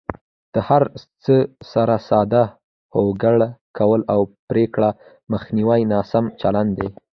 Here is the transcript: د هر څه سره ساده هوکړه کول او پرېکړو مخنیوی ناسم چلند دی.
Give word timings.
د 0.53 0.55
هر 0.67 0.83
څه 1.23 1.35
سره 1.71 1.95
ساده 2.09 2.43
هوکړه 2.95 3.47
کول 3.77 4.01
او 4.13 4.19
پرېکړو 4.49 4.89
مخنیوی 5.31 5.81
ناسم 5.93 6.25
چلند 6.41 6.71
دی. 6.77 6.89